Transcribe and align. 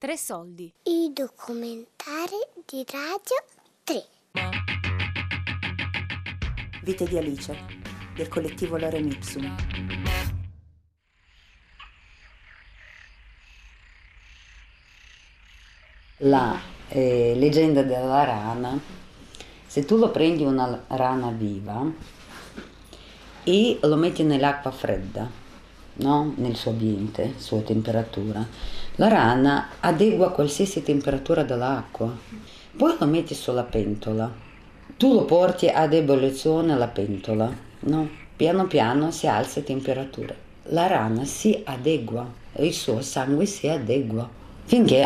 Tre 0.00 0.16
soldi. 0.16 0.72
I 0.84 1.12
documentari 1.12 2.40
di 2.64 2.86
Radio 2.90 3.36
3. 3.84 4.02
Vite 6.82 7.06
di 7.06 7.18
Alice, 7.18 7.54
del 8.14 8.26
collettivo 8.28 8.78
Lorem 8.78 9.08
Ipsum. 9.08 9.56
La 16.20 16.58
eh, 16.88 17.34
leggenda 17.36 17.82
della 17.82 18.24
rana, 18.24 18.80
se 19.66 19.84
tu 19.84 19.98
lo 19.98 20.10
prendi 20.10 20.44
una 20.44 20.82
rana 20.86 21.30
viva 21.30 21.92
e 23.44 23.78
lo 23.82 23.96
metti 23.96 24.22
nell'acqua 24.22 24.70
fredda, 24.70 25.49
no? 25.94 26.32
nel 26.36 26.56
suo 26.56 26.70
ambiente, 26.70 27.34
sua 27.36 27.60
temperatura, 27.60 28.46
la 28.96 29.08
rana 29.08 29.68
adegua 29.80 30.30
qualsiasi 30.30 30.82
temperatura 30.82 31.42
dell'acqua. 31.42 32.14
Poi 32.76 32.96
lo 32.98 33.06
metti 33.06 33.34
sulla 33.34 33.62
pentola. 33.62 34.30
Tu 34.96 35.12
lo 35.12 35.24
porti 35.24 35.68
ad 35.68 35.92
ebollizione 35.92 36.72
alla 36.72 36.88
pentola, 36.88 37.50
no? 37.80 38.08
Piano 38.36 38.66
piano 38.66 39.10
si 39.10 39.26
alza 39.26 39.60
temperatura. 39.60 40.34
La 40.64 40.86
rana 40.86 41.24
si 41.24 41.62
adegua, 41.64 42.30
il 42.58 42.72
suo 42.72 43.00
sangue 43.00 43.46
si 43.46 43.68
adegua. 43.68 44.28
Finché 44.64 45.02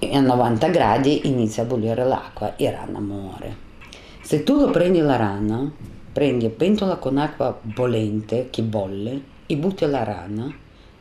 a 0.00 0.20
90 0.20 0.68
gradi 0.68 1.28
inizia 1.28 1.62
a 1.62 1.66
bollire 1.66 2.04
l'acqua 2.04 2.56
e 2.56 2.70
rana 2.70 3.00
muore. 3.00 3.56
Se 4.20 4.42
tu 4.42 4.58
lo 4.58 4.70
prendi 4.70 4.98
la 4.98 5.16
rana, 5.16 5.70
prendi 6.12 6.48
pentola 6.48 6.96
con 6.96 7.18
acqua 7.18 7.56
bollente 7.62 8.48
che 8.50 8.62
bolle 8.62 9.34
e 9.46 9.56
butti 9.56 9.86
la 9.86 10.04
rana, 10.04 10.54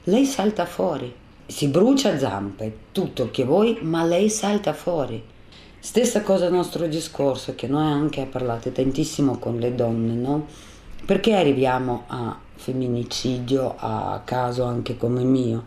lei 0.03 0.25
salta 0.25 0.65
fuori 0.65 1.23
si 1.47 1.67
brucia 1.67 2.17
zampe, 2.17 2.77
tutto 2.91 3.29
che 3.29 3.43
vuoi, 3.43 3.77
ma 3.81 4.03
lei 4.03 4.29
salta 4.29 4.73
fuori. 4.73 5.21
Stessa 5.77 6.23
cosa 6.23 6.49
nostro 6.49 6.87
discorso, 6.87 7.53
che 7.53 7.67
noi 7.67 7.85
anche 7.85 8.25
parlato 8.25 8.71
tantissimo 8.71 9.37
con 9.37 9.57
le 9.57 9.75
donne, 9.75 10.13
no? 10.13 10.47
Perché 11.05 11.35
arriviamo 11.35 12.05
a 12.07 12.35
femminicidio 12.55 13.75
a 13.77 14.21
caso 14.25 14.63
anche 14.63 14.97
come 14.97 15.23
mio? 15.23 15.63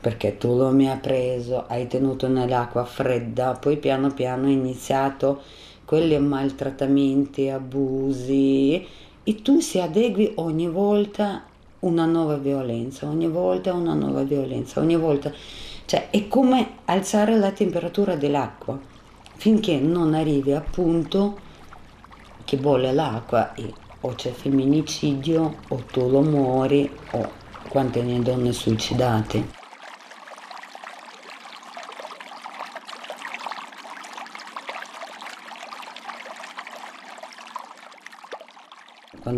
Perché 0.00 0.36
tu 0.36 0.56
lo 0.56 0.70
mi 0.70 0.90
hai 0.90 0.98
preso, 0.98 1.66
hai 1.68 1.86
tenuto 1.86 2.26
nell'acqua 2.26 2.84
fredda, 2.84 3.52
poi 3.52 3.76
piano 3.76 4.12
piano 4.12 4.46
hai 4.46 4.54
iniziato 4.54 5.42
quelli 5.84 6.18
maltrattamenti, 6.18 7.48
abusi 7.48 8.84
e 9.22 9.42
tu 9.42 9.60
si 9.60 9.78
adegui 9.78 10.32
ogni 10.36 10.68
volta 10.68 11.44
una 11.80 12.04
nuova 12.04 12.36
violenza, 12.36 13.06
ogni 13.06 13.28
volta 13.28 13.72
una 13.72 13.94
nuova 13.94 14.22
violenza, 14.22 14.80
ogni 14.80 14.96
volta. 14.96 15.32
Cioè 15.84 16.10
è 16.10 16.28
come 16.28 16.78
alzare 16.84 17.36
la 17.36 17.50
temperatura 17.50 18.16
dell'acqua 18.16 18.78
finché 19.36 19.78
non 19.78 20.14
arrivi 20.14 20.52
a 20.52 20.60
punto 20.60 21.38
che 22.44 22.56
bolle 22.56 22.92
l'acqua 22.92 23.54
e 23.54 23.72
o 24.02 24.14
c'è 24.14 24.30
femminicidio 24.30 25.56
o 25.68 25.82
tu 25.90 26.08
lo 26.08 26.22
muori 26.22 26.90
o 27.12 27.30
quante 27.68 28.02
ne 28.02 28.20
donne 28.20 28.52
suicidate. 28.52 29.59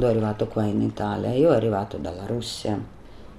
Quando 0.03 0.09
è 0.09 0.11
arrivato 0.11 0.49
qua 0.49 0.65
in 0.65 0.83
Italia. 0.83 1.31
Io 1.33 1.49
ero 1.49 1.57
arrivato 1.57 1.97
dalla 1.97 2.27
Russia, 2.27 2.77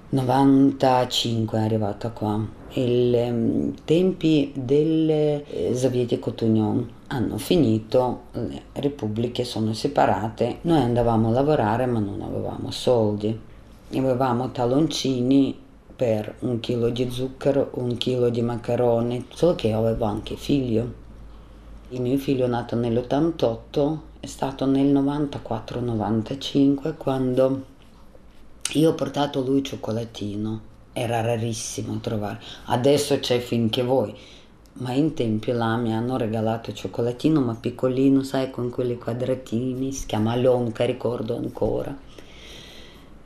95 0.09 1.59
è 1.59 1.61
arrivata 1.61 2.09
qua. 2.11 2.39
I 2.75 3.13
um, 3.29 3.73
tempi 3.83 4.51
del 4.55 5.09
eh, 5.09 5.71
Sovietico 5.73 6.33
Union 6.41 6.89
hanno 7.07 7.37
finito, 7.37 8.21
le 8.31 8.63
repubbliche 8.73 9.43
sono 9.43 9.73
separate, 9.73 10.59
noi 10.61 10.81
andavamo 10.81 11.27
a 11.27 11.31
lavorare 11.31 11.85
ma 11.85 11.99
non 11.99 12.21
avevamo 12.21 12.71
soldi, 12.71 13.37
avevamo 13.89 14.51
taloncini 14.51 15.59
per 15.95 16.35
un 16.39 16.59
chilo 16.59 16.89
di 16.89 17.09
zucchero, 17.11 17.71
un 17.75 17.97
chilo 17.97 18.29
di 18.29 18.41
maccheroni, 18.41 19.27
solo 19.33 19.55
che 19.55 19.73
avevo 19.73 20.05
anche 20.05 20.35
figlio. 20.35 21.01
Il 21.89 22.01
mio 22.01 22.17
figlio 22.17 22.45
è 22.45 22.47
nato 22.47 22.75
nell'88 22.75 24.11
è 24.23 24.25
stato 24.25 24.65
nel 24.65 24.87
94-95 24.93 26.95
quando 26.95 27.65
io 28.71 28.91
ho 28.91 28.95
portato 28.95 29.41
lui 29.41 29.61
cioccolatino. 29.61 30.61
Era 30.93 31.19
rarissimo 31.19 31.99
trovare. 31.99 32.39
Adesso 32.67 33.19
c'è 33.19 33.39
finché 33.39 33.83
vuoi. 33.83 34.15
Ma 34.75 34.93
in 34.93 35.13
tempi 35.13 35.51
là 35.51 35.75
mi 35.75 35.93
hanno 35.93 36.15
regalato 36.15 36.71
cioccolatino, 36.71 37.41
ma 37.41 37.53
piccolino, 37.53 38.23
sai, 38.23 38.49
con 38.49 38.69
quelli 38.69 38.97
quadratini, 38.97 39.91
si 39.91 40.05
chiama 40.05 40.37
Lonca, 40.37 40.85
ricordo 40.85 41.35
ancora. 41.35 41.93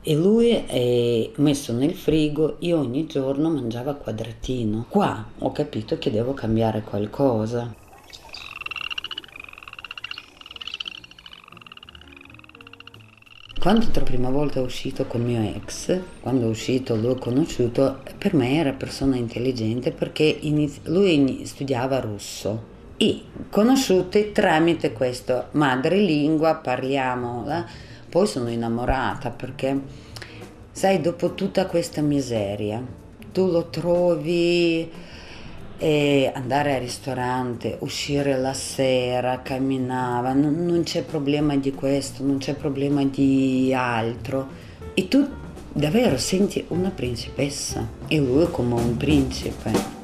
E 0.02 0.16
lui 0.16 0.50
è 0.50 1.30
messo 1.36 1.72
nel 1.74 1.94
frigo, 1.94 2.56
io 2.58 2.76
ogni 2.76 3.06
giorno 3.06 3.50
mangiava 3.50 3.94
quadratino. 3.94 4.86
Qua 4.88 5.24
ho 5.38 5.52
capito 5.52 5.96
che 5.96 6.10
devo 6.10 6.34
cambiare 6.34 6.82
qualcosa. 6.82 7.77
Quando 13.58 13.86
la 13.92 14.02
prima 14.02 14.30
volta 14.30 14.60
è 14.60 14.62
uscito 14.62 15.04
con 15.06 15.22
mio 15.22 15.42
ex, 15.42 15.98
quando 16.20 16.46
è 16.46 16.48
uscito, 16.48 16.94
l'ho 16.94 17.16
conosciuto, 17.16 18.02
per 18.16 18.34
me 18.34 18.56
era 18.56 18.72
persona 18.72 19.16
intelligente 19.16 19.90
perché 19.90 20.22
inizi- 20.22 20.80
lui 20.84 21.42
studiava 21.44 21.98
russo. 21.98 22.76
E 22.96 23.22
conosciute 23.50 24.32
tramite 24.32 24.92
questo 24.92 25.48
madrelingua 25.52 26.54
parliamo, 26.56 27.46
poi 28.08 28.26
sono 28.26 28.48
innamorata 28.48 29.30
perché 29.30 29.80
sai 30.70 31.00
dopo 31.00 31.34
tutta 31.34 31.66
questa 31.66 32.00
miseria 32.00 32.82
tu 33.32 33.46
lo 33.46 33.68
trovi 33.68 34.90
e 35.78 36.30
andare 36.34 36.74
al 36.74 36.80
ristorante, 36.80 37.76
uscire 37.80 38.36
la 38.36 38.52
sera, 38.52 39.40
camminava, 39.42 40.32
non, 40.32 40.64
non 40.64 40.82
c'è 40.82 41.02
problema 41.02 41.56
di 41.56 41.72
questo, 41.72 42.24
non 42.24 42.38
c'è 42.38 42.54
problema 42.54 43.04
di 43.04 43.72
altro. 43.74 44.48
E 44.94 45.06
tu 45.06 45.26
davvero 45.72 46.18
senti 46.18 46.64
una 46.68 46.90
principessa 46.90 47.86
e 48.08 48.18
lui 48.18 48.50
come 48.50 48.74
un 48.74 48.96
principe. 48.96 49.97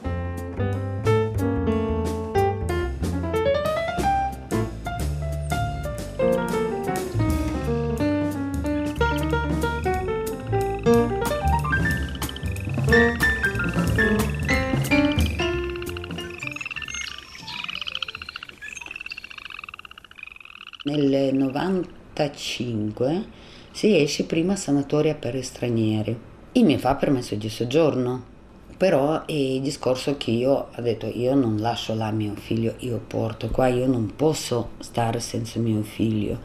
Nel 20.85 21.35
95 21.35 23.25
si 23.71 23.97
esce 23.97 24.25
prima 24.25 24.55
sanatoria 24.55 25.15
per 25.15 25.43
stranieri 25.43 26.15
e 26.53 26.63
mi 26.63 26.77
fa 26.79 26.95
permesso 26.95 27.35
di 27.37 27.49
soggiorno. 27.49 28.33
Però 28.77 29.23
il 29.27 29.63
discorso 29.63 30.17
che 30.19 30.33
io 30.33 30.69
ho 30.75 30.81
detto 30.83 31.07
io 31.07 31.35
non 31.35 31.57
lascio 31.59 31.95
là 31.95 32.11
mio 32.11 32.35
figlio, 32.35 32.75
io 32.81 33.01
porto 33.07 33.49
qua, 33.49 33.69
io 33.69 33.87
non 33.87 34.13
posso 34.15 34.71
stare 34.79 35.21
senza 35.21 35.59
mio 35.59 35.83
figlio. 35.83 36.39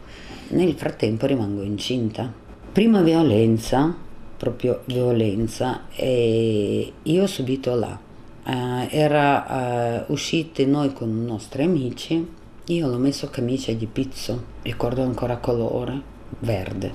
Nel 0.50 0.74
frattempo 0.74 1.26
rimango 1.26 1.62
incinta. 1.64 2.32
Prima 2.72 3.02
violenza, 3.02 3.94
proprio 4.38 4.84
violenza, 4.86 5.88
e 5.94 6.94
io 7.02 7.24
ho 7.24 7.28
subito 7.28 7.76
là. 7.76 8.00
Uh, 8.46 8.88
era 8.90 10.06
uh, 10.08 10.12
uscite 10.14 10.66
noi 10.66 10.94
con 10.94 11.10
i 11.10 11.26
nostri 11.26 11.64
amici 11.64 12.38
io 12.70 12.88
l'ho 12.88 12.98
messo 13.00 13.32
camicia 13.32 13.74
di 13.74 13.88
pizzo, 13.88 14.44
ricordo 14.62 15.02
ancora 15.02 15.38
colore, 15.38 16.02
verde. 16.40 16.92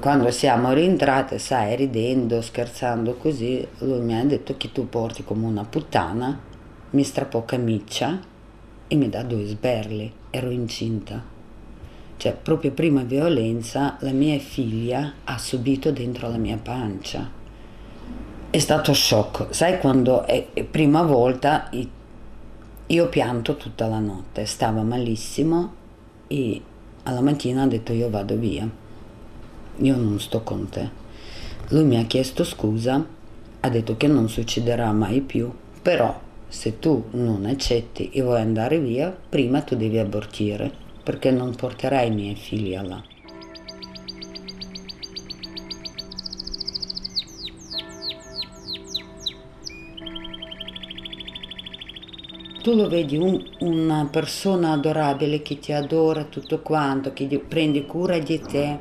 Quando 0.00 0.32
siamo 0.32 0.72
rientrate, 0.72 1.38
sai, 1.38 1.76
ridendo, 1.76 2.42
scherzando 2.42 3.14
così, 3.14 3.64
lui 3.78 4.00
mi 4.00 4.18
ha 4.18 4.24
detto 4.24 4.56
che 4.56 4.72
tu 4.72 4.88
porti 4.88 5.22
come 5.22 5.46
una 5.46 5.64
puttana, 5.64 6.36
mi 6.90 7.04
strappò 7.04 7.44
camicia 7.44 8.18
e 8.88 8.96
mi 8.96 9.08
dà 9.08 9.22
due 9.22 9.46
sberli, 9.46 10.12
ero 10.30 10.50
incinta. 10.50 11.22
Cioè, 12.16 12.32
proprio 12.32 12.72
prima 12.72 13.02
violenza, 13.02 13.98
la 14.00 14.10
mia 14.10 14.38
figlia 14.40 15.12
ha 15.22 15.38
subito 15.38 15.92
dentro 15.92 16.28
la 16.28 16.38
mia 16.38 16.58
pancia. 16.60 17.30
È 18.50 18.58
stato 18.58 18.92
shock. 18.92 19.54
Sai 19.54 19.78
quando 19.78 20.24
è 20.24 20.46
prima 20.68 21.02
volta 21.02 21.70
io 22.88 23.08
pianto 23.08 23.56
tutta 23.56 23.88
la 23.88 23.98
notte, 23.98 24.46
stava 24.46 24.82
malissimo 24.82 25.72
e 26.28 26.62
alla 27.02 27.20
mattina 27.20 27.62
ha 27.62 27.66
detto 27.66 27.92
io 27.92 28.08
vado 28.10 28.36
via, 28.36 28.68
io 29.78 29.96
non 29.96 30.20
sto 30.20 30.42
con 30.42 30.68
te. 30.68 30.88
Lui 31.70 31.82
mi 31.82 31.98
ha 31.98 32.04
chiesto 32.04 32.44
scusa, 32.44 33.04
ha 33.60 33.68
detto 33.68 33.96
che 33.96 34.06
non 34.06 34.28
succederà 34.28 34.92
mai 34.92 35.20
più, 35.20 35.52
però 35.82 36.16
se 36.46 36.78
tu 36.78 37.06
non 37.10 37.44
accetti 37.46 38.10
e 38.10 38.22
vuoi 38.22 38.40
andare 38.40 38.78
via, 38.78 39.16
prima 39.28 39.62
tu 39.62 39.74
devi 39.74 39.98
abortire, 39.98 40.70
perché 41.02 41.32
non 41.32 41.56
porterai 41.56 42.06
i 42.06 42.14
miei 42.14 42.36
figli 42.36 42.76
là. 42.76 43.02
Tu 52.66 52.74
lo 52.74 52.88
vedi 52.88 53.16
un, 53.16 53.40
una 53.60 54.08
persona 54.10 54.72
adorabile 54.72 55.40
che 55.40 55.60
ti 55.60 55.72
adora 55.72 56.24
tutto 56.24 56.62
quanto, 56.62 57.12
che 57.12 57.28
prende 57.38 57.86
cura 57.86 58.18
di 58.18 58.40
te, 58.40 58.80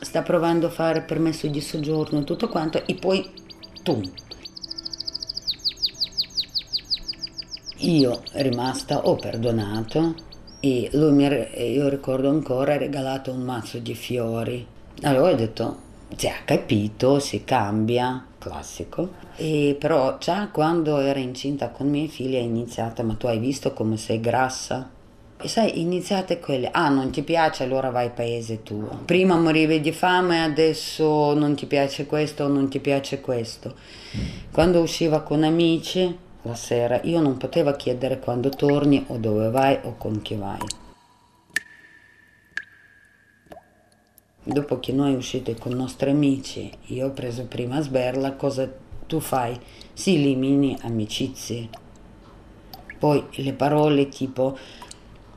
sta 0.00 0.22
provando 0.22 0.68
a 0.68 0.70
fare 0.70 1.02
permesso 1.02 1.46
di 1.46 1.60
soggiorno, 1.60 2.24
tutto 2.24 2.48
quanto, 2.48 2.86
e 2.86 2.94
poi 2.94 3.28
tu. 3.82 4.00
Io 7.80 8.22
rimasta, 8.32 9.06
ho 9.06 9.16
perdonato 9.16 10.14
e 10.60 10.88
lui 10.94 11.12
mi, 11.12 11.24
io 11.26 11.90
ricordo 11.90 12.30
ancora, 12.30 12.72
ha 12.72 12.78
regalato 12.78 13.32
un 13.32 13.42
mazzo 13.42 13.76
di 13.76 13.94
fiori. 13.94 14.66
Allora 15.02 15.32
ho 15.32 15.36
detto, 15.36 15.76
si 16.16 16.26
ha 16.26 16.36
capito, 16.42 17.18
si 17.18 17.44
cambia, 17.44 18.28
classico. 18.46 19.10
E 19.36 19.76
però 19.78 20.18
già 20.18 20.48
quando 20.52 20.98
era 20.98 21.18
incinta 21.18 21.70
con 21.70 21.88
miei 21.88 22.08
figli 22.08 22.34
è 22.34 22.40
iniziata, 22.40 23.02
ma 23.02 23.14
tu 23.14 23.26
hai 23.26 23.38
visto 23.38 23.72
come 23.72 23.96
sei 23.96 24.20
grassa? 24.20 24.90
E 25.38 25.48
sai, 25.48 25.80
iniziate 25.80 26.40
quelle, 26.40 26.70
ah 26.70 26.88
non 26.88 27.10
ti 27.10 27.22
piace 27.22 27.64
allora 27.64 27.90
vai 27.90 28.10
paese 28.10 28.62
tuo. 28.62 29.00
Prima 29.04 29.36
morivi 29.36 29.80
di 29.80 29.92
fame, 29.92 30.42
adesso 30.42 31.34
non 31.34 31.54
ti 31.54 31.66
piace 31.66 32.06
questo, 32.06 32.48
non 32.48 32.68
ti 32.68 32.78
piace 32.78 33.20
questo. 33.20 33.74
Quando 34.50 34.80
usciva 34.80 35.20
con 35.20 35.42
amici 35.42 36.16
la 36.42 36.54
sera, 36.54 37.00
io 37.02 37.20
non 37.20 37.36
potevo 37.36 37.72
chiedere 37.72 38.18
quando 38.18 38.48
torni 38.48 39.04
o 39.08 39.18
dove 39.18 39.50
vai 39.50 39.78
o 39.82 39.96
con 39.98 40.22
chi 40.22 40.36
vai. 40.36 40.85
Dopo 44.48 44.78
che 44.78 44.92
noi 44.92 45.12
uscite 45.16 45.56
con 45.56 45.72
i 45.72 45.74
nostri 45.74 46.08
amici, 46.08 46.70
io 46.86 47.08
ho 47.08 47.10
preso 47.10 47.46
prima 47.46 47.80
sberla, 47.80 48.34
cosa 48.34 48.70
tu 49.04 49.18
fai? 49.18 49.58
Si 49.92 50.14
elimini 50.14 50.78
amicizie. 50.82 51.68
Poi 52.96 53.24
le 53.28 53.52
parole 53.54 54.08
tipo 54.08 54.56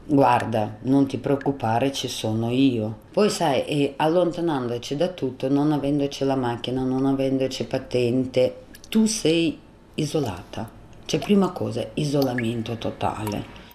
guarda, 0.05 0.77
non 0.81 1.07
ti 1.07 1.17
preoccupare, 1.17 1.91
ci 1.91 2.07
sono 2.07 2.51
io. 2.51 2.97
Poi 3.11 3.31
sai, 3.31 3.93
allontanandoci 3.95 4.95
da 4.95 5.07
tutto, 5.07 5.49
non 5.49 5.71
avendoci 5.71 6.23
la 6.23 6.35
macchina, 6.35 6.83
non 6.83 7.07
avendoci 7.07 7.65
patente, 7.65 8.65
tu 8.89 9.07
sei 9.07 9.57
isolata. 9.95 10.69
Cioè, 11.05 11.19
prima 11.19 11.49
cosa, 11.49 11.83
isolamento 11.95 12.77
totale. 12.77 13.68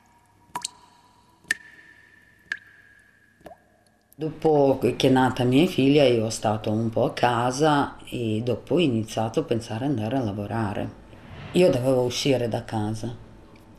Dopo 4.16 4.78
che 4.80 4.94
è 4.96 5.10
nata 5.10 5.42
mia 5.42 5.66
figlia 5.66 6.04
io 6.04 6.26
ho 6.26 6.30
stato 6.30 6.70
un 6.70 6.88
po' 6.88 7.06
a 7.06 7.12
casa 7.12 7.96
e 8.08 8.42
dopo 8.44 8.74
ho 8.74 8.78
iniziato 8.78 9.40
a 9.40 9.42
pensare 9.42 9.86
ad 9.86 9.90
andare 9.90 10.16
a 10.16 10.22
lavorare. 10.22 10.88
Io 11.54 11.68
dovevo 11.68 12.02
uscire 12.02 12.48
da 12.48 12.62
casa, 12.62 13.12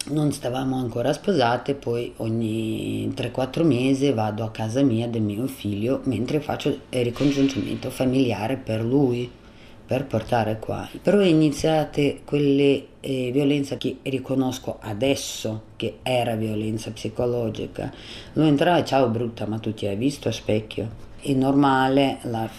non 0.07 0.33
stavamo 0.33 0.75
ancora 0.75 1.13
sposate, 1.13 1.73
poi 1.73 2.11
ogni 2.17 3.07
3-4 3.15 3.63
mesi 3.63 4.11
vado 4.11 4.43
a 4.43 4.51
casa 4.51 4.83
mia 4.83 5.07
del 5.07 5.21
mio 5.21 5.47
figlio 5.47 6.01
mentre 6.03 6.41
faccio 6.41 6.67
il 6.67 7.03
ricongiungimento 7.05 7.89
familiare 7.89 8.57
per 8.57 8.83
lui 8.83 9.31
per 9.85 10.05
portare 10.05 10.57
qua. 10.59 10.87
Però 11.01 11.21
iniziate 11.21 12.21
quelle 12.25 12.87
eh, 12.99 13.31
violenze 13.31 13.77
che 13.77 13.97
riconosco 14.03 14.79
adesso 14.81 15.63
che 15.75 15.99
era 16.01 16.35
violenza 16.35 16.91
psicologica. 16.91 17.91
Lui 18.33 18.47
entrava 18.47 18.83
ciao 18.83 19.07
brutta, 19.09 19.45
ma 19.45 19.59
tu 19.59 19.73
ti 19.73 19.85
hai 19.85 19.95
visto 19.95 20.27
a 20.27 20.31
specchio? 20.31 21.03
È 21.21 21.31
normale, 21.33 22.17
la 22.23 22.49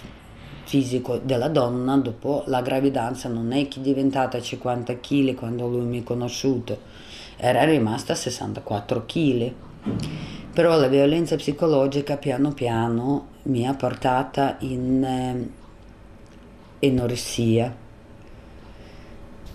fisico 0.64 1.19
della 1.19 1.49
donna 1.49 1.96
dopo 1.96 2.43
la 2.46 2.61
gravidanza 2.61 3.29
non 3.29 3.52
è 3.52 3.69
che 3.69 3.79
è 3.79 3.82
diventata 3.82 4.40
50 4.40 4.99
kg 4.99 5.34
quando 5.34 5.69
lui 5.69 5.84
mi 5.84 5.99
ha 5.99 6.02
conosciuto, 6.02 6.79
era 7.37 7.64
rimasta 7.64 8.12
a 8.12 8.17
64 8.17 9.05
kg. 9.05 9.52
Però 10.52 10.79
la 10.79 10.88
violenza 10.88 11.37
psicologica 11.37 12.17
piano 12.17 12.52
piano 12.52 13.26
mi 13.44 13.67
ha 13.67 13.75
portata 13.75 14.56
in... 14.61 15.05
Eh, 15.05 15.64
enoressia. 16.78 17.75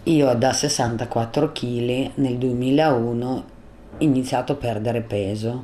Io 0.03 0.35
da 0.35 0.53
64 0.53 1.51
kg 1.51 2.12
nel 2.15 2.38
2001 2.38 3.27
ho 3.29 3.44
iniziato 4.00 4.53
a 4.53 4.56
perdere 4.56 5.01
peso 5.01 5.63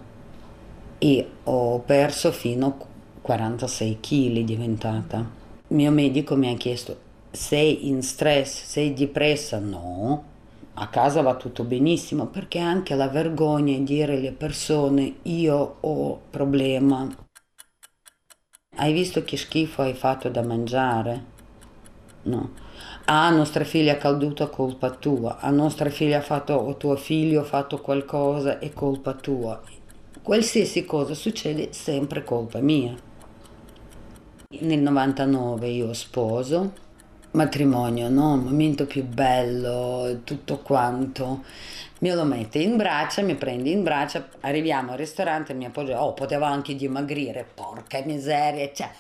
e 1.00 1.30
ho 1.44 1.80
perso 1.80 2.32
fino 2.32 2.68
a 2.68 2.86
46 3.22 4.00
kg 4.00 4.40
diventata. 4.44 5.18
Il 5.70 5.76
mio 5.76 5.92
medico 5.92 6.36
mi 6.36 6.52
ha 6.52 6.56
chiesto 6.56 7.06
sei 7.32 7.88
in 7.88 8.02
stress, 8.02 8.64
sei 8.64 8.94
depressa? 8.94 9.60
No, 9.60 10.24
a 10.74 10.88
casa 10.90 11.22
va 11.22 11.36
tutto 11.36 11.64
benissimo 11.64 12.28
perché 12.28 12.60
anche 12.60 12.96
la 12.96 13.08
vergogna 13.08 13.76
di 13.78 13.84
dire 13.84 14.16
alle 14.16 14.32
persone 14.32 15.18
io 15.24 15.78
ho 15.80 16.22
problema. 16.30 17.08
Hai 18.76 18.94
visto 18.94 19.24
che 19.24 19.38
schifo 19.38 19.82
hai 19.82 19.94
fatto 19.94 20.30
da 20.30 20.44
mangiare? 20.44 21.36
No. 22.28 22.66
Ah, 23.06 23.30
nostra 23.30 23.64
figlia 23.64 23.94
è 23.94 23.98
caduta, 23.98 24.48
colpa 24.48 24.92
tua. 24.92 25.40
A 25.40 25.50
nostra 25.50 25.90
figlia 25.90 26.18
ha 26.18 26.22
fatto, 26.22 26.54
o 26.54 26.76
tuo 26.76 26.96
figlio 26.98 27.42
ha 27.42 27.46
fatto 27.46 27.80
qualcosa, 27.80 28.60
è 28.60 28.72
colpa 28.74 29.14
tua. 29.14 29.62
Qualsiasi 30.22 30.84
cosa 30.84 31.14
succede, 31.14 31.70
sempre 31.72 32.24
colpa 32.24 32.60
mia. 32.60 32.94
Nel 34.60 34.80
99 34.80 35.68
io 35.68 35.94
sposo, 35.94 36.74
matrimonio, 37.32 38.10
no? 38.10 38.36
Il 38.36 38.42
momento 38.42 38.86
più 38.86 39.06
bello, 39.06 40.20
tutto 40.24 40.60
quanto. 40.60 41.44
Mi 42.00 42.12
lo 42.12 42.26
mette 42.26 42.60
in 42.60 42.76
braccia, 42.76 43.22
mi 43.22 43.36
prende 43.36 43.70
in 43.70 43.84
braccia, 43.84 44.28
arriviamo 44.42 44.92
al 44.92 44.98
ristorante, 44.98 45.54
mi 45.54 45.66
appoggia, 45.66 46.04
oh, 46.04 46.14
potevo 46.14 46.44
anche 46.44 46.76
dimagrire, 46.76 47.48
porca 47.54 48.02
miseria, 48.06 48.70
cioè, 48.74 48.92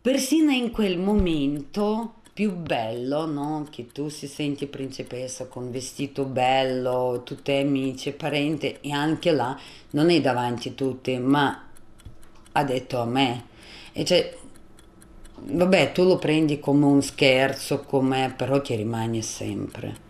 persino 0.00 0.50
in 0.52 0.70
quel 0.70 0.98
momento 0.98 2.14
più 2.40 2.54
bello, 2.54 3.26
no? 3.26 3.66
Che 3.68 3.88
tu 3.88 4.08
si 4.08 4.26
senti 4.26 4.66
principessa 4.66 5.44
con 5.44 5.70
vestito 5.70 6.24
bello, 6.24 7.20
tutti 7.22 7.52
amici, 7.52 8.12
parenti 8.12 8.78
e 8.80 8.92
anche 8.92 9.30
là 9.30 9.60
non 9.90 10.08
è 10.08 10.22
davanti 10.22 10.70
a 10.70 10.72
tutti, 10.72 11.18
ma 11.18 11.68
ha 12.52 12.64
detto 12.64 12.98
a 12.98 13.04
me. 13.04 13.44
E 13.92 14.06
cioè, 14.06 14.34
vabbè, 15.34 15.92
tu 15.92 16.04
lo 16.04 16.16
prendi 16.16 16.58
come 16.60 16.86
un 16.86 17.02
scherzo, 17.02 17.80
come, 17.80 18.32
però 18.34 18.62
ti 18.62 18.74
rimane 18.74 19.20
sempre. 19.20 20.08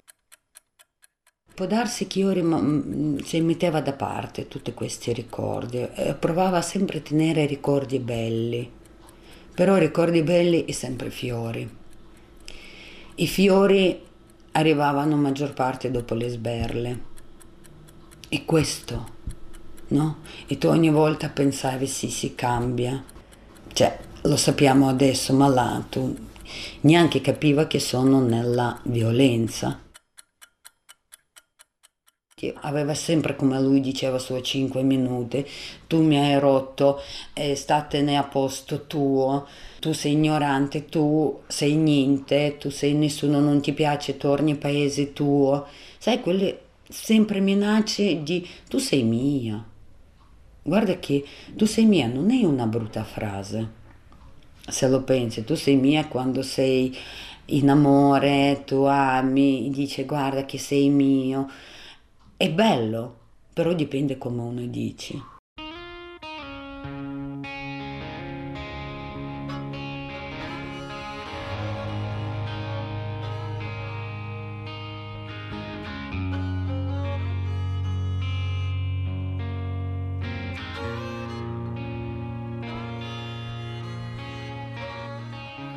Può 1.53 1.67
darsi 1.67 2.07
che 2.07 2.21
io 2.21 2.31
rim- 2.31 3.21
si 3.25 3.41
metteva 3.41 3.81
da 3.81 3.95
parte 3.95 4.47
tutti 4.47 4.73
questi 4.73 5.13
ricordi, 5.13 5.85
provava 6.21 6.63
sempre 6.63 6.99
a 6.99 7.03
tenere 7.03 7.45
ricordi 7.47 7.99
belli, 7.99 8.71
però 9.53 9.75
ricordi 9.79 10.23
belli 10.23 10.65
e 10.65 10.73
sempre 10.73 11.11
fiori. 11.11 11.80
I 13.21 13.27
fiori 13.27 14.01
arrivavano 14.53 15.15
maggior 15.15 15.53
parte 15.53 15.91
dopo 15.91 16.15
le 16.15 16.31
sberle. 16.31 17.01
E 18.31 18.47
questo, 18.47 19.09
no? 19.89 20.21
E 20.47 20.57
tu 20.57 20.69
ogni 20.69 20.89
volta 20.89 21.29
pensavi 21.29 21.87
sì, 21.87 22.09
si 22.09 22.35
cambia. 22.35 23.05
Cioè, 23.75 23.99
lo 24.23 24.37
sappiamo 24.37 24.89
adesso, 24.89 25.35
ma 25.35 25.49
là 25.49 25.85
tu 25.87 26.17
neanche 26.81 27.21
capiva 27.21 27.67
che 27.67 27.79
sono 27.79 28.23
nella 28.23 28.81
violenza 28.85 29.79
che 32.41 32.55
aveva 32.61 32.95
sempre, 32.95 33.37
come 33.37 33.61
lui 33.61 33.81
diceva, 33.81 34.19
sue 34.19 34.43
5 34.43 34.83
minuti, 34.83 35.47
tu 35.87 36.03
mi 36.03 36.17
hai 36.19 36.39
rotto, 36.39 36.99
eh, 37.35 37.55
statene 37.55 38.17
a 38.17 38.23
posto 38.23 38.87
tuo, 38.87 39.47
tu 39.79 39.93
sei 39.93 40.13
ignorante, 40.13 40.87
tu 40.87 41.43
sei 41.47 41.75
niente, 41.75 42.57
tu 42.57 42.71
sei 42.71 42.95
nessuno, 42.95 43.41
non 43.41 43.61
ti 43.61 43.75
piace, 43.75 44.17
torni 44.17 44.57
paese 44.57 45.13
tuo. 45.13 45.67
Sai, 45.99 46.23
quelle 46.23 46.61
sempre 46.89 47.41
minacce 47.41 48.23
di 48.23 48.49
tu 48.71 48.79
sei 48.79 49.03
mia. 49.03 49.63
Guarda 50.63 50.99
che 50.99 51.23
tu 51.55 51.67
sei 51.67 51.85
mia 51.85 52.07
non 52.07 52.31
è 52.31 52.43
una 52.43 52.65
brutta 52.65 53.05
frase. 53.05 53.79
Se 54.67 54.89
lo 54.89 55.03
pensi, 55.03 55.45
tu 55.45 55.57
sei 55.57 55.77
mia 55.77 56.07
quando 56.07 56.41
sei 56.41 56.97
in 57.47 57.69
amore, 57.69 58.63
tu 58.65 58.85
ami, 58.85 59.69
dice 59.71 60.07
guarda 60.07 60.47
che 60.47 60.57
sei 60.57 60.89
mio 60.89 61.69
è 62.43 62.51
bello, 62.51 63.17
però 63.53 63.75
dipende 63.75 64.17
come 64.17 64.41
uno 64.41 64.65
dici. 64.65 65.23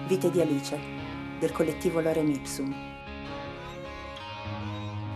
Vite 0.07 0.31
di 0.31 0.39
Alice, 0.39 0.79
del 1.39 1.51
collettivo 1.51 1.99
Lorem 1.99 2.29
Ipsum. 2.29 2.92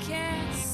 can't 0.00 0.69